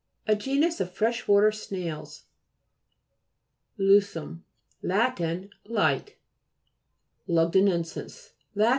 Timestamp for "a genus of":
0.25-0.91